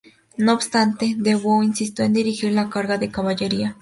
[0.35, 3.69] No obstante, de Bohun insistió en dirigir la carga de caballería.